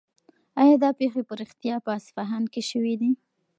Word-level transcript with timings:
آیا 0.61 0.75
دا 0.83 0.89
پېښې 0.99 1.21
په 1.29 1.33
رښتیا 1.41 1.75
په 1.85 1.89
اصفهان 1.99 2.43
کې 2.53 2.61
شوې 2.69 2.93
دي؟ 3.01 3.11